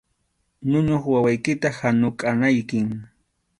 Ñuñuq 0.69 1.03
wawaykita 1.13 1.67
hanukʼanaykim. 1.79 2.87